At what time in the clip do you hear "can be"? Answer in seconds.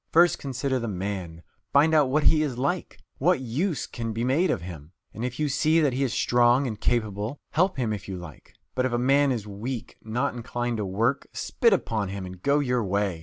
3.85-4.23